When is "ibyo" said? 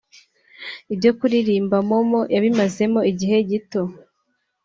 0.93-1.11